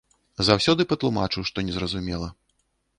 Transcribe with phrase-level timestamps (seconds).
[0.47, 2.35] Заўсёды патлумачу, што незразумела.